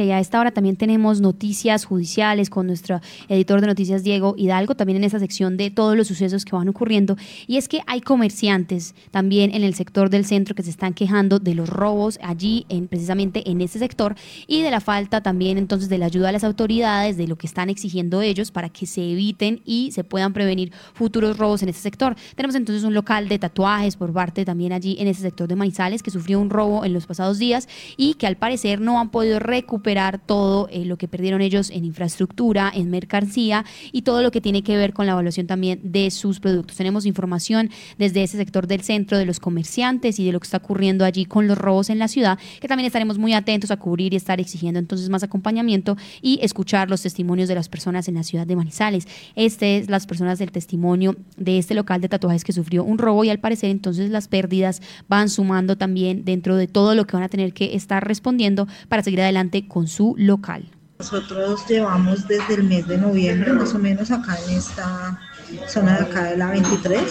A 0.00 0.20
esta 0.20 0.38
hora 0.38 0.52
también 0.52 0.76
tenemos 0.76 1.20
noticias 1.20 1.84
judiciales 1.84 2.50
con 2.50 2.68
nuestro 2.68 3.00
editor 3.28 3.60
de 3.60 3.66
noticias 3.66 4.04
Diego 4.04 4.36
Hidalgo, 4.38 4.76
también 4.76 4.98
en 4.98 5.02
esa 5.02 5.18
sección 5.18 5.56
de 5.56 5.72
todos 5.72 5.96
los 5.96 6.06
sucesos 6.06 6.44
que 6.44 6.54
van 6.54 6.68
ocurriendo. 6.68 7.16
Y 7.48 7.56
es 7.56 7.66
que 7.66 7.80
hay 7.88 8.00
comerciantes 8.00 8.94
también 9.10 9.52
en 9.52 9.64
el 9.64 9.74
sector 9.74 10.08
del 10.08 10.24
centro 10.24 10.54
que 10.54 10.62
se 10.62 10.70
están 10.70 10.94
quejando 10.94 11.40
de 11.40 11.56
los 11.56 11.68
robos 11.68 12.20
allí, 12.22 12.64
en, 12.68 12.86
precisamente 12.86 13.50
en 13.50 13.60
ese 13.60 13.80
sector, 13.80 14.14
y 14.46 14.62
de 14.62 14.70
la 14.70 14.78
falta 14.78 15.20
también 15.20 15.58
entonces 15.58 15.88
de 15.88 15.98
la 15.98 16.06
ayuda 16.06 16.28
a 16.28 16.32
las 16.32 16.44
autoridades, 16.44 17.16
de 17.16 17.26
lo 17.26 17.34
que 17.34 17.48
están 17.48 17.68
exigiendo 17.68 18.22
ellos 18.22 18.52
para 18.52 18.68
que 18.68 18.86
se 18.86 19.02
eviten 19.02 19.62
y 19.64 19.90
se 19.90 20.04
puedan 20.04 20.32
prevenir 20.32 20.70
futuros 20.94 21.36
robos 21.38 21.64
en 21.64 21.70
ese 21.70 21.80
sector. 21.80 22.14
Tenemos 22.36 22.54
entonces 22.54 22.84
un 22.84 22.94
local 22.94 23.28
de 23.28 23.40
tatuajes 23.40 23.96
por 23.96 24.12
parte 24.12 24.44
también 24.44 24.72
allí 24.72 24.96
en 25.00 25.08
ese 25.08 25.22
sector 25.22 25.48
de 25.48 25.56
Manizales 25.56 26.04
que 26.04 26.12
sufrió 26.12 26.38
un 26.38 26.50
robo 26.50 26.84
en 26.84 26.92
los 26.92 27.06
pasados 27.06 27.40
días 27.40 27.68
y 27.96 28.14
que 28.14 28.28
al 28.28 28.36
parecer 28.36 28.80
no 28.80 29.00
han 29.00 29.08
podido 29.10 29.40
recuperar 29.40 29.87
todo 30.18 30.68
eh, 30.70 30.84
lo 30.84 30.98
que 30.98 31.08
perdieron 31.08 31.40
ellos 31.40 31.70
en 31.70 31.84
infraestructura, 31.84 32.70
en 32.74 32.90
mercancía 32.90 33.64
y 33.90 34.02
todo 34.02 34.22
lo 34.22 34.30
que 34.30 34.40
tiene 34.40 34.62
que 34.62 34.76
ver 34.76 34.92
con 34.92 35.06
la 35.06 35.12
evaluación 35.12 35.46
también 35.46 35.80
de 35.82 36.10
sus 36.10 36.40
productos. 36.40 36.76
Tenemos 36.76 37.06
información 37.06 37.70
desde 37.96 38.22
ese 38.22 38.36
sector 38.36 38.66
del 38.66 38.82
centro 38.82 39.16
de 39.16 39.24
los 39.24 39.40
comerciantes 39.40 40.18
y 40.18 40.26
de 40.26 40.32
lo 40.32 40.40
que 40.40 40.44
está 40.44 40.58
ocurriendo 40.58 41.04
allí 41.04 41.24
con 41.24 41.46
los 41.48 41.56
robos 41.56 41.90
en 41.90 41.98
la 41.98 42.08
ciudad, 42.08 42.38
que 42.60 42.68
también 42.68 42.86
estaremos 42.86 43.18
muy 43.18 43.32
atentos 43.32 43.70
a 43.70 43.76
cubrir 43.78 44.12
y 44.12 44.16
estar 44.16 44.40
exigiendo 44.40 44.78
entonces 44.78 45.08
más 45.08 45.22
acompañamiento 45.22 45.96
y 46.20 46.38
escuchar 46.42 46.90
los 46.90 47.02
testimonios 47.02 47.48
de 47.48 47.54
las 47.54 47.68
personas 47.68 48.08
en 48.08 48.14
la 48.14 48.22
ciudad 48.22 48.46
de 48.46 48.56
Manizales. 48.56 49.06
Este 49.34 49.78
es 49.78 49.88
las 49.88 50.06
personas 50.06 50.38
del 50.38 50.52
testimonio 50.52 51.16
de 51.36 51.58
este 51.58 51.74
local 51.74 52.00
de 52.00 52.08
tatuajes 52.08 52.44
que 52.44 52.52
sufrió 52.52 52.84
un 52.84 52.98
robo 52.98 53.24
y 53.24 53.30
al 53.30 53.38
parecer 53.38 53.70
entonces 53.70 54.10
las 54.10 54.28
pérdidas 54.28 54.82
van 55.08 55.28
sumando 55.28 55.76
también 55.76 56.24
dentro 56.24 56.56
de 56.56 56.66
todo 56.66 56.94
lo 56.94 57.06
que 57.06 57.16
van 57.16 57.22
a 57.22 57.28
tener 57.28 57.52
que 57.52 57.74
estar 57.74 58.06
respondiendo 58.06 58.68
para 58.88 59.02
seguir 59.02 59.20
adelante 59.20 59.66
con 59.66 59.77
su 59.86 60.14
local. 60.18 60.68
Nosotros 60.98 61.64
llevamos 61.68 62.26
desde 62.26 62.54
el 62.54 62.64
mes 62.64 62.88
de 62.88 62.98
noviembre, 62.98 63.52
más 63.52 63.72
o 63.74 63.78
menos 63.78 64.10
acá 64.10 64.36
en 64.48 64.56
esta 64.56 65.20
zona 65.68 65.98
de 65.98 66.04
acá 66.04 66.24
de 66.24 66.36
la 66.36 66.50
23. 66.50 67.02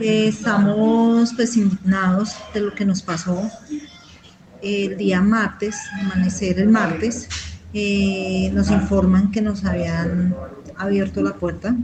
Eh, 0.00 0.28
estamos 0.28 1.32
pues 1.34 1.56
indignados 1.56 2.34
de 2.54 2.60
lo 2.60 2.74
que 2.74 2.84
nos 2.84 3.02
pasó 3.02 3.50
el 4.62 4.96
día 4.96 5.20
martes, 5.20 5.76
amanecer 6.00 6.58
el 6.58 6.68
martes. 6.68 7.28
Eh, 7.74 8.50
nos 8.54 8.70
informan 8.70 9.30
que 9.30 9.42
nos 9.42 9.64
habían 9.64 10.34
abierto 10.76 11.22
la 11.22 11.34
puerta. 11.34 11.74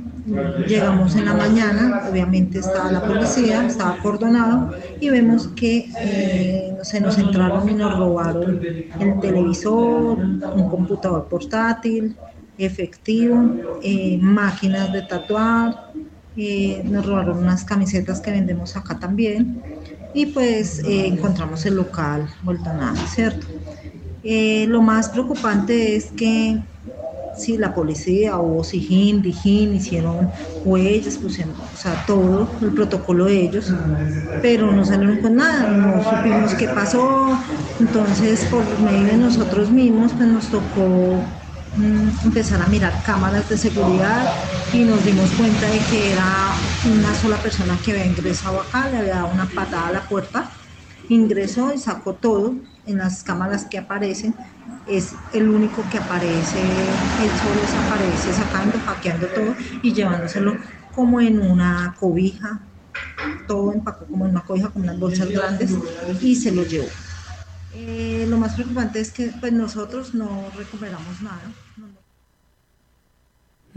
Llegamos 0.66 1.16
en 1.16 1.24
la 1.24 1.34
mañana, 1.34 2.02
obviamente 2.10 2.58
estaba 2.58 2.90
la 2.92 3.02
policía, 3.02 3.66
estaba 3.66 3.94
acordonado 3.94 4.74
y 5.00 5.08
vemos 5.08 5.48
que 5.48 5.90
eh, 6.00 6.76
se 6.82 7.00
nos 7.00 7.18
entraron 7.18 7.68
y 7.68 7.74
nos 7.74 7.96
robaron 7.96 8.60
el 9.00 9.20
televisor, 9.20 10.18
un 10.18 10.68
computador 10.70 11.28
portátil, 11.28 12.16
efectivo, 12.56 13.56
eh, 13.82 14.18
máquinas 14.20 14.92
de 14.92 15.02
tatuar, 15.02 15.92
eh, 16.36 16.82
nos 16.84 17.06
robaron 17.06 17.38
unas 17.38 17.64
camisetas 17.64 18.20
que 18.20 18.30
vendemos 18.30 18.76
acá 18.76 18.98
también 18.98 19.62
y 20.14 20.26
pues 20.26 20.82
encontramos 20.84 21.64
el 21.66 21.74
local 21.74 22.28
vuelto 22.42 22.70
a 22.70 22.74
nada, 22.74 23.06
¿cierto? 23.06 23.46
lo 24.22 24.82
más 24.82 25.08
preocupante 25.08 25.96
es 25.96 26.10
que 26.12 26.60
sí, 27.38 27.56
la 27.56 27.74
policía 27.74 28.38
o 28.38 28.62
SIGIN, 28.62 29.22
DIJIN 29.22 29.74
hicieron 29.74 30.30
huellas, 30.64 31.16
pusieron, 31.18 31.54
o 31.72 31.76
sea, 31.76 32.04
todo 32.06 32.50
el 32.60 32.72
protocolo 32.72 33.26
de 33.26 33.40
ellos, 33.40 33.72
pero 34.42 34.70
no 34.72 34.84
salieron 34.84 35.18
con 35.18 35.36
nada, 35.36 35.68
no 35.68 36.02
supimos 36.02 36.54
qué 36.54 36.68
pasó, 36.68 37.38
entonces 37.80 38.44
por 38.46 38.64
medio 38.80 39.06
de 39.06 39.16
nosotros 39.16 39.70
mismos 39.70 40.12
pues 40.14 40.28
nos 40.28 40.50
tocó 40.50 41.22
mm, 41.76 42.08
empezar 42.24 42.60
a 42.62 42.66
mirar 42.66 43.02
cámaras 43.02 43.48
de 43.48 43.56
seguridad 43.56 44.26
y 44.72 44.84
nos 44.84 45.04
dimos 45.04 45.30
cuenta 45.32 45.66
de 45.66 45.78
que 45.90 46.12
era 46.12 46.52
una 46.84 47.14
sola 47.14 47.42
persona 47.42 47.78
que 47.82 47.92
había 47.92 48.06
ingresado 48.06 48.60
acá, 48.60 48.88
le 48.90 48.98
había 48.98 49.14
dado 49.16 49.32
una 49.32 49.48
patada 49.54 49.88
a 49.88 49.92
la 49.92 50.08
puerta, 50.08 50.50
ingresó 51.08 51.72
y 51.72 51.78
sacó 51.78 52.16
todo 52.16 52.56
en 52.84 52.98
las 52.98 53.22
cámaras 53.22 53.66
que 53.66 53.78
aparecen 53.78 54.34
es 54.88 55.14
el 55.32 55.48
único 55.50 55.88
que 55.88 55.98
aparece, 55.98 56.98
él 57.16 57.36
solo 57.36 57.60
desaparece 57.60 58.32
sacando, 58.32 58.80
hackeando 58.80 59.28
todo 59.28 59.56
y 59.82 59.92
llevándoselo 59.92 60.56
como 60.90 61.20
en 61.20 61.40
una 61.40 61.94
cobija, 61.98 62.68
todo 63.46 63.72
empacó 63.72 64.06
como 64.06 64.24
en 64.26 64.32
una 64.32 64.44
cobija 64.44 64.70
con 64.70 64.82
unas 64.82 64.98
bolsas 64.98 65.28
grandes 65.28 65.72
y 66.20 66.36
se 66.36 66.52
lo 66.52 66.64
llevó. 66.64 66.86
Eh, 67.70 68.26
lo 68.28 68.38
más 68.38 68.54
preocupante 68.54 69.00
es 69.00 69.12
que 69.12 69.32
pues 69.40 69.52
nosotros 69.52 70.14
no 70.14 70.50
recuperamos 70.50 71.20
nada. 71.20 71.54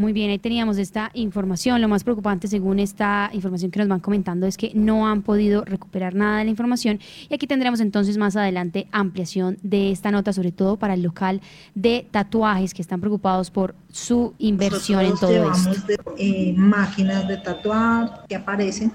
Muy 0.01 0.13
bien, 0.13 0.31
ahí 0.31 0.39
teníamos 0.39 0.79
esta 0.79 1.12
información. 1.13 1.79
Lo 1.79 1.88
más 1.88 2.03
preocupante, 2.03 2.47
según 2.47 2.79
esta 2.79 3.29
información 3.34 3.69
que 3.69 3.78
nos 3.78 3.88
van 3.88 4.00
comentando, 4.00 4.47
es 4.47 4.57
que 4.57 4.72
no 4.73 5.07
han 5.07 5.22
podido 5.22 5.63
recuperar 5.63 6.16
nada 6.16 6.39
de 6.39 6.45
la 6.45 6.50
información. 6.50 7.00
Y 7.29 7.35
aquí 7.35 7.45
tendremos 7.45 7.79
entonces 7.81 8.17
más 8.17 8.35
adelante 8.35 8.88
ampliación 8.91 9.59
de 9.61 9.91
esta 9.91 10.09
nota, 10.09 10.34
sobre 10.34 10.51
todo 10.51 10.78
para 10.78 10.95
el 10.95 11.03
local 11.03 11.40
de 11.75 12.07
tatuajes 12.09 12.73
que 12.73 12.81
están 12.81 13.00
preocupados 13.00 13.51
por 13.51 13.75
su 13.91 14.34
inversión 14.40 15.06
en 15.06 15.13
todo 15.19 15.51
esto. 15.51 15.69
De, 15.85 16.00
eh, 16.17 16.56
máquinas 16.57 17.28
de 17.28 17.38
tatuar 17.38 18.25
que 18.28 18.38
aparecen 18.38 18.91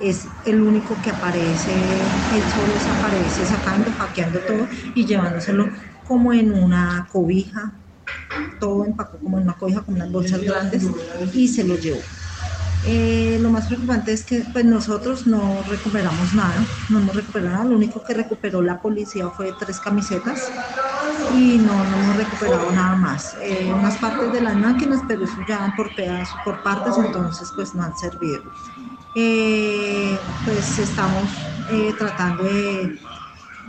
es 0.00 0.26
el 0.46 0.62
único 0.62 0.96
que 1.04 1.10
aparece, 1.10 1.70
él 1.70 2.42
solo 2.54 2.72
desaparece 2.72 3.44
sacando, 3.44 3.90
hackeando 3.90 4.38
todo 4.38 4.66
y 4.94 5.04
llevándoselo 5.04 5.68
como 6.08 6.32
en 6.32 6.54
una 6.54 7.06
cobija 7.12 7.74
todo 8.60 8.84
empacó 8.84 9.18
como 9.18 9.38
en 9.38 9.44
una 9.44 9.54
cobija 9.54 9.82
con 9.82 9.94
unas 9.94 10.10
bolsas 10.10 10.40
grandes 10.42 10.84
y 11.34 11.48
se 11.48 11.64
lo 11.64 11.76
llevó. 11.76 12.00
Eh, 12.88 13.38
lo 13.40 13.50
más 13.50 13.66
preocupante 13.66 14.12
es 14.12 14.24
que 14.24 14.44
pues 14.52 14.64
nosotros 14.64 15.26
no 15.26 15.62
recuperamos 15.68 16.34
nada, 16.34 16.64
no 16.88 17.00
recuperado 17.12 17.50
nada, 17.50 17.64
lo 17.64 17.76
único 17.76 18.02
que 18.04 18.14
recuperó 18.14 18.62
la 18.62 18.80
policía 18.80 19.28
fue 19.30 19.52
tres 19.58 19.80
camisetas 19.80 20.52
y 21.34 21.58
no, 21.58 21.72
no 21.72 21.96
hemos 21.96 22.16
recuperado 22.16 22.70
nada 22.70 22.94
más. 22.94 23.34
Eh, 23.42 23.72
unas 23.76 23.96
partes 23.98 24.32
de 24.32 24.40
las 24.40 24.54
máquinas, 24.54 25.00
pero 25.08 25.24
eso 25.24 25.34
ya 25.48 25.74
por 25.76 25.92
pedazos, 25.96 26.36
por 26.44 26.62
partes, 26.62 26.94
entonces 26.96 27.50
pues 27.56 27.74
no 27.74 27.82
han 27.82 27.96
servido. 27.96 28.42
Eh, 29.16 30.16
pues 30.44 30.78
estamos 30.78 31.32
tratando 31.98 32.44
de 32.44 32.96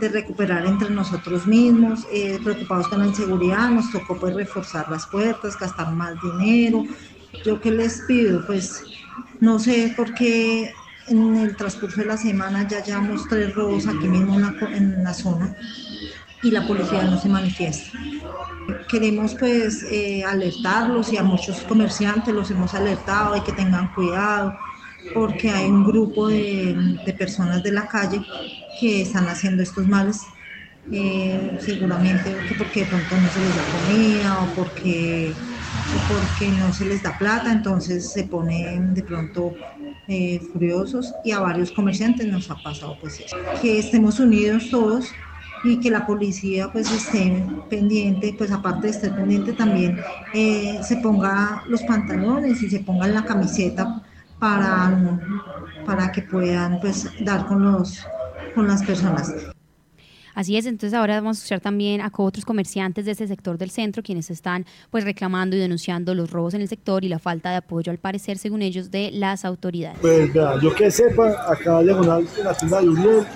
de 0.00 0.08
recuperar 0.08 0.66
entre 0.66 0.90
nosotros 0.90 1.46
mismos, 1.46 2.06
eh, 2.12 2.38
preocupados 2.42 2.88
con 2.88 3.00
la 3.00 3.06
inseguridad, 3.06 3.70
nos 3.70 3.90
tocó 3.90 4.18
pues 4.18 4.34
reforzar 4.34 4.90
las 4.90 5.06
puertas, 5.06 5.58
gastar 5.58 5.92
más 5.92 6.14
dinero. 6.22 6.84
Yo 7.44 7.60
que 7.60 7.70
les 7.70 8.02
pido, 8.02 8.44
pues 8.46 8.84
no 9.40 9.58
sé 9.58 9.92
por 9.96 10.14
qué 10.14 10.72
en 11.08 11.36
el 11.36 11.56
transcurso 11.56 12.00
de 12.00 12.06
la 12.06 12.16
semana 12.16 12.66
ya 12.68 12.82
llevamos 12.82 13.26
tres 13.28 13.54
robos 13.54 13.86
aquí 13.86 14.06
mismo 14.06 14.34
en 14.34 14.42
la, 14.42 14.76
en 14.76 15.04
la 15.04 15.14
zona 15.14 15.56
y 16.42 16.50
la 16.50 16.66
policía 16.66 17.04
no 17.04 17.18
se 17.18 17.28
manifiesta. 17.28 17.98
Queremos 18.88 19.34
pues 19.34 19.84
eh, 19.90 20.24
alertarlos 20.24 21.12
y 21.12 21.16
a 21.16 21.22
muchos 21.22 21.60
comerciantes 21.62 22.34
los 22.34 22.50
hemos 22.50 22.74
alertado 22.74 23.34
de 23.34 23.42
que 23.42 23.52
tengan 23.52 23.92
cuidado 23.94 24.54
porque 25.14 25.50
hay 25.50 25.66
un 25.66 25.84
grupo 25.84 26.28
de, 26.28 26.76
de 27.04 27.12
personas 27.12 27.62
de 27.62 27.72
la 27.72 27.86
calle 27.86 28.20
que 28.80 29.02
están 29.02 29.26
haciendo 29.28 29.62
estos 29.62 29.86
males, 29.86 30.20
eh, 30.92 31.58
seguramente 31.60 32.36
porque 32.56 32.80
de 32.80 32.86
pronto 32.86 33.16
no 33.18 33.30
se 33.30 33.40
les 33.40 33.56
da 33.56 33.64
comida 33.70 34.38
o 34.42 34.54
porque, 34.54 35.34
porque 36.08 36.50
no 36.52 36.72
se 36.72 36.86
les 36.86 37.02
da 37.02 37.18
plata, 37.18 37.52
entonces 37.52 38.10
se 38.10 38.24
ponen 38.24 38.94
de 38.94 39.02
pronto 39.02 39.54
eh, 40.06 40.40
furiosos 40.52 41.12
y 41.24 41.32
a 41.32 41.40
varios 41.40 41.70
comerciantes 41.72 42.26
nos 42.26 42.50
ha 42.50 42.62
pasado 42.62 42.96
pues. 43.00 43.22
Que 43.60 43.78
estemos 43.78 44.18
unidos 44.20 44.70
todos 44.70 45.14
y 45.64 45.80
que 45.80 45.90
la 45.90 46.06
policía 46.06 46.70
pues 46.72 46.90
esté 46.90 47.44
pendiente, 47.68 48.34
pues 48.38 48.50
aparte 48.52 48.86
de 48.86 48.92
estar 48.92 49.14
pendiente 49.14 49.52
también 49.52 49.98
eh, 50.32 50.78
se 50.82 50.96
ponga 50.98 51.64
los 51.68 51.82
pantalones 51.82 52.62
y 52.62 52.70
se 52.70 52.80
ponga 52.80 53.08
la 53.08 53.24
camiseta 53.24 54.02
para, 54.38 55.20
para 55.84 56.12
que 56.12 56.22
puedan 56.22 56.80
pues 56.80 57.08
dar 57.20 57.46
con 57.46 57.62
los 57.72 58.06
con 58.54 58.66
las 58.66 58.82
personas. 58.82 59.32
Así 60.34 60.56
es, 60.56 60.66
entonces 60.66 60.96
ahora 60.96 61.16
vamos 61.16 61.36
a 61.36 61.38
escuchar 61.38 61.60
también 61.60 62.00
a 62.00 62.12
otros 62.16 62.44
comerciantes 62.44 63.04
de 63.04 63.10
ese 63.10 63.26
sector 63.26 63.58
del 63.58 63.70
centro 63.70 64.04
quienes 64.04 64.30
están 64.30 64.66
pues 64.88 65.02
reclamando 65.02 65.56
y 65.56 65.58
denunciando 65.58 66.14
los 66.14 66.30
robos 66.30 66.54
en 66.54 66.60
el 66.60 66.68
sector 66.68 67.04
y 67.04 67.08
la 67.08 67.18
falta 67.18 67.50
de 67.50 67.56
apoyo 67.56 67.90
al 67.90 67.98
parecer, 67.98 68.38
según 68.38 68.62
ellos, 68.62 68.92
de 68.92 69.10
las 69.12 69.44
autoridades. 69.44 69.98
Pues 70.00 70.32
yo 70.32 70.74
que 70.76 70.92
sepa, 70.92 71.52
acá 71.52 71.82
diagonal 71.82 72.28
en 72.38 72.44
la 72.44 72.54
tienda 72.54 72.80
de 72.80 72.88
Uriel 72.88 73.26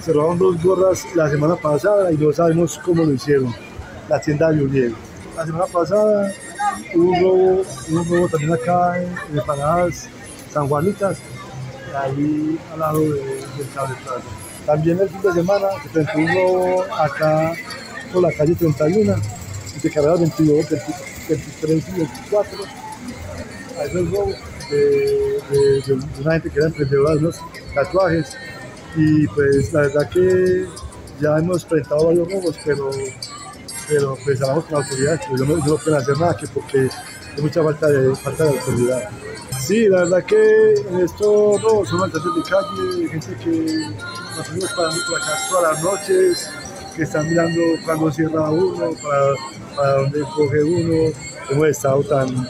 se 0.00 0.12
robaron 0.12 0.38
dos 0.38 0.62
gorras 0.62 1.04
la 1.14 1.28
semana 1.30 1.54
pasada 1.54 2.10
y 2.12 2.16
no 2.16 2.32
sabemos 2.32 2.76
cómo 2.84 3.04
lo 3.04 3.12
hicieron, 3.12 3.54
la 4.08 4.20
tienda 4.20 4.50
de 4.50 4.64
Uriel. 4.64 4.94
La 5.36 5.46
semana 5.46 5.66
pasada 5.66 6.32
hubo 6.92 7.10
un 7.10 7.22
robo, 7.22 7.62
un 7.90 8.08
robo 8.08 8.28
también 8.28 8.52
acá 8.54 9.00
en, 9.00 9.08
en 9.30 9.38
Empanadas 9.38 10.08
San 10.52 10.68
Juanitas, 10.68 11.18
ahí 11.94 12.58
al 12.72 12.78
lado 12.80 13.00
de, 13.00 13.08
del 13.08 13.70
cable. 13.74 13.96
También 14.66 14.98
el 15.00 15.08
fin 15.08 15.22
de 15.22 15.32
semana 15.32 15.68
se 15.82 15.88
presentó 15.88 16.18
un 16.18 16.28
robo 16.28 16.84
acá 16.94 17.54
por 18.12 18.22
la 18.22 18.32
calle 18.32 18.54
31, 18.54 19.14
de 19.82 19.90
carreras 19.90 20.20
22, 20.20 20.66
23 21.28 21.88
y 21.88 21.92
24. 21.92 22.58
Hay 23.80 23.96
un 23.96 24.12
robo 24.12 24.32
de, 24.70 26.00
una 26.20 26.32
gente 26.32 26.50
que 26.50 26.58
era 26.58 26.66
emprendedora 26.68 27.12
de 27.12 27.18
unos 27.18 27.40
tatuajes. 27.74 28.36
Y 28.96 29.26
pues 29.28 29.72
la 29.72 29.82
verdad 29.82 30.08
que 30.10 30.66
ya 31.20 31.38
hemos 31.38 31.64
presentado 31.64 32.06
varios 32.06 32.32
robos, 32.32 32.56
pero, 32.64 32.90
pero 33.88 34.18
pues 34.24 34.40
hablamos 34.42 34.64
con 34.64 34.78
las 34.78 34.90
autoridades, 34.90 35.20
pero 35.30 35.44
no, 35.44 35.56
no 35.66 35.76
pueden 35.76 35.94
hacer 35.94 36.18
nada, 36.18 36.36
que 36.36 36.46
porque 36.48 36.88
hay 37.36 37.42
mucha 37.42 37.62
falta 37.62 37.86
de, 37.88 38.14
falta 38.16 38.44
de 38.44 38.50
autoridad. 38.50 39.10
Sí, 39.58 39.88
la 39.88 40.04
verdad 40.04 40.24
que 40.24 40.72
esto 41.02 41.58
no, 41.62 41.84
son 41.84 42.02
habitantes 42.02 42.34
de 42.34 42.42
calle, 42.50 43.08
gente 43.08 43.44
que 43.44 43.50
nos 44.36 44.48
venimos 44.48 44.72
parando 44.72 45.00
por 45.06 45.20
acá 45.20 45.38
todas 45.50 45.72
las 45.72 45.82
noches, 45.82 46.50
que 46.96 47.02
están 47.02 47.28
mirando 47.28 47.60
cuando 47.84 48.10
cierra 48.10 48.50
uno, 48.50 48.90
para, 49.02 49.76
para 49.76 49.92
dónde 49.94 50.20
coge 50.34 50.62
uno. 50.62 51.12
Hemos 51.50 51.68
estado 51.68 52.02
tan, 52.04 52.48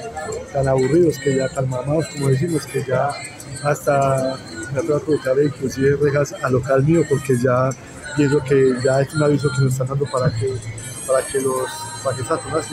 tan 0.52 0.68
aburridos, 0.68 1.18
que 1.18 1.36
ya 1.36 1.48
tan 1.48 1.68
mamados, 1.68 2.06
como 2.08 2.28
decimos, 2.28 2.66
que 2.66 2.84
ya 2.84 3.10
hasta 3.64 4.38
me 4.72 4.80
atrevo 4.80 4.96
a 4.96 5.00
colocar 5.00 5.34
inclusive 5.42 5.96
rejas 5.96 6.34
al 6.42 6.52
local 6.52 6.82
mío, 6.84 7.02
porque 7.08 7.38
ya 7.38 7.70
pienso 8.16 8.38
que 8.44 8.74
ya 8.84 9.00
es 9.00 9.14
un 9.14 9.22
aviso 9.22 9.48
que 9.56 9.62
nos 9.62 9.72
están 9.72 9.88
dando 9.88 10.04
para 10.06 10.30
que, 10.30 10.52
para 11.06 11.26
que 11.26 11.40
los 11.40 11.68
para 12.02 12.16
que 12.16 12.22
esas 12.22 12.40
personas 12.40 12.66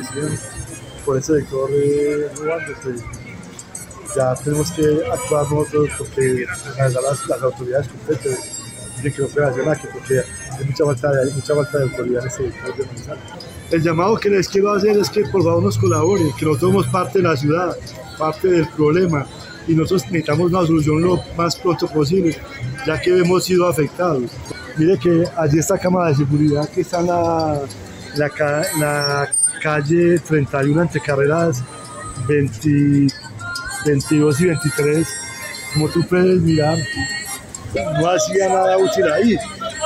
por 1.05 1.17
ese 1.17 1.39
sector 1.39 1.69
eh, 1.71 2.29
robando, 2.37 2.73
pues, 2.83 3.01
ya 4.15 4.33
tenemos 4.35 4.71
que 4.71 5.03
actuar 5.11 5.51
nosotros 5.51 5.89
porque 5.97 6.45
las, 6.77 6.93
las 7.27 7.41
autoridades 7.43 7.87
competentes 7.89 8.61
dicen 9.03 9.13
que 9.13 9.43
hacer 9.43 9.65
nada, 9.65 9.81
porque 9.93 10.19
hay 10.19 10.65
mucha 10.65 10.85
falta 10.85 11.11
de, 11.11 11.23
hay 11.23 11.33
mucha 11.33 11.55
falta 11.55 11.77
de 11.77 11.83
autoridad 11.83 12.21
en 12.21 12.27
este 12.27 12.51
sector 12.51 12.77
de 12.77 12.85
Manizales. 12.85 13.23
El 13.71 13.81
llamado 13.81 14.17
que 14.17 14.29
les 14.29 14.47
quiero 14.47 14.71
hacer 14.71 14.97
es 14.97 15.09
que 15.09 15.21
por 15.23 15.43
favor 15.43 15.63
nos 15.63 15.77
colaboren, 15.77 16.31
que 16.37 16.45
nosotros 16.45 16.71
somos 16.71 16.87
parte 16.87 17.19
de 17.19 17.27
la 17.27 17.35
ciudad, 17.35 17.77
parte 18.17 18.47
del 18.47 18.67
problema 18.69 19.25
y 19.67 19.73
nosotros 19.73 20.03
necesitamos 20.05 20.51
una 20.51 20.65
solución 20.65 21.01
lo 21.01 21.19
más 21.35 21.55
pronto 21.57 21.87
posible, 21.87 22.37
ya 22.85 22.99
que 23.01 23.17
hemos 23.17 23.43
sido 23.43 23.67
afectados. 23.67 24.31
Mire 24.77 24.97
que 24.99 25.23
allí 25.37 25.59
está 25.59 25.77
cámara 25.77 26.09
de 26.09 26.15
seguridad 26.15 26.69
que 26.69 26.81
está 26.81 26.99
en 26.99 27.07
la, 27.07 27.61
la, 28.15 28.65
la 28.79 29.31
calle 29.59 30.19
31 30.19 30.81
entre 30.81 31.01
carreras 31.01 31.63
20 32.27 33.07
22 33.85 34.41
y 34.41 34.45
23, 34.47 35.07
como 35.73 35.89
tú 35.89 36.05
puedes 36.07 36.41
mirar, 36.41 36.77
no 37.99 38.09
hacía 38.09 38.49
nada 38.49 38.77
útil 38.77 39.11
ahí, 39.11 39.37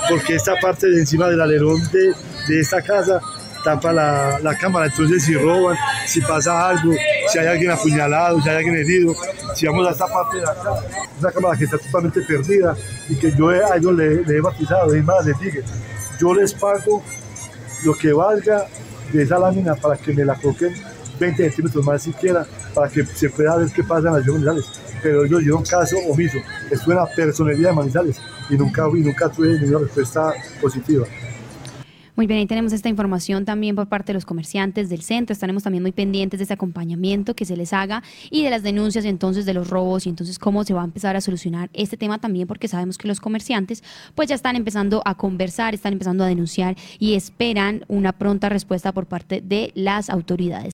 porque 0.10 0.36
esta 0.36 0.56
parte 0.62 0.88
de 0.88 1.02
encima 1.02 1.28
del 1.28 1.42
alerón 1.42 1.82
de, 1.92 2.14
de 2.48 2.60
esta 2.62 2.82
casa 2.82 3.20
tapa 3.64 3.92
la, 3.92 4.40
la, 4.40 4.58
cámara, 4.58 4.86
entonces 4.86 5.24
si 5.24 5.36
roban, 5.36 5.76
si 6.06 6.22
pasa 6.22 6.70
algo, 6.70 6.94
si 7.28 7.40
hay 7.40 7.48
alguien 7.48 7.72
apuñalado, 7.72 8.42
si 8.42 8.48
hay 8.48 8.56
alguien 8.58 8.76
herido, 8.76 9.14
si 9.54 9.68
vamos 9.68 9.86
a 9.86 9.92
esta 9.92 10.08
parte 10.08 10.38
de 10.38 10.44
acá, 10.44 10.76
una 11.20 11.32
cámara 11.32 11.58
que 11.58 11.66
está 11.66 11.78
totalmente 11.78 12.22
perdida 12.22 12.78
y 13.10 13.16
que 13.16 13.34
yo 13.36 13.50
a 13.50 13.76
ellos 13.76 13.94
le, 13.94 14.22
he 14.22 14.40
batizado, 14.40 14.94
les 14.94 15.40
dije, 15.40 15.62
yo 16.20 16.34
les 16.34 16.54
pago 16.54 17.04
lo 17.84 17.94
que 17.96 18.14
valga 18.14 18.66
de 19.12 19.24
esa 19.24 19.40
lámina 19.40 19.76
para 19.76 19.98
que 19.98 20.14
me 20.14 20.26
la 20.26 20.36
coloquen 20.36 20.74
20 21.20 21.44
centímetros 21.44 21.86
más 21.86 22.02
siquiera 22.02 22.46
para 22.74 22.90
que 22.90 23.06
se 23.06 23.30
pueda 23.30 23.58
ver 23.58 23.70
qué 23.72 23.84
pasa 23.84 24.08
en 24.10 24.16
las 24.16 24.26
Manizales. 24.26 24.66
Pero 25.02 25.26
ellos 25.26 25.42
dieron 25.42 25.64
caso 25.64 25.98
omiso. 26.10 26.38
Estuve 26.70 26.94
en 26.94 27.00
la 27.00 27.08
personalidad 27.08 27.70
de 27.70 27.76
Manizales 27.76 28.18
y 28.50 28.56
nunca, 28.56 28.88
y 28.94 29.00
nunca 29.00 29.30
tuve 29.30 29.60
ninguna 29.60 29.80
respuesta 29.80 30.34
positiva. 30.62 31.06
Muy 32.20 32.28
bien, 32.28 32.40
ahí 32.40 32.48
tenemos 32.48 32.74
esta 32.74 32.90
información 32.90 33.46
también 33.46 33.78
por 33.78 33.88
parte 33.88 34.08
de 34.08 34.16
los 34.16 34.26
comerciantes 34.26 34.90
del 34.90 35.04
centro. 35.04 35.32
Estaremos 35.32 35.64
también 35.64 35.82
muy 35.82 35.94
pendientes 35.94 36.38
de 36.38 36.44
ese 36.44 36.54
acompañamiento 36.54 37.34
que 37.34 37.46
se 37.46 37.56
les 37.56 37.72
haga 37.72 38.04
y 38.30 38.44
de 38.44 38.50
las 38.50 38.62
denuncias 38.62 39.06
entonces 39.06 39.46
de 39.46 39.54
los 39.54 39.70
robos 39.70 40.06
y 40.06 40.10
entonces 40.10 40.38
cómo 40.38 40.66
se 40.66 40.74
va 40.74 40.82
a 40.82 40.84
empezar 40.84 41.16
a 41.16 41.22
solucionar 41.22 41.70
este 41.72 41.96
tema 41.96 42.20
también 42.20 42.46
porque 42.46 42.68
sabemos 42.68 42.98
que 42.98 43.08
los 43.08 43.22
comerciantes 43.22 43.86
pues 44.16 44.28
ya 44.28 44.36
están 44.36 44.58
empezando 44.58 45.02
a 45.06 45.16
conversar, 45.16 45.74
están 45.74 45.94
empezando 45.94 46.26
a 46.26 46.28
denunciar 46.28 46.76
y 47.00 47.14
esperan 47.14 47.86
una 47.88 48.12
pronta 48.12 48.50
respuesta 48.50 48.92
por 48.92 49.06
parte 49.06 49.40
de 49.40 49.72
las 49.74 50.10
autoridades. 50.10 50.68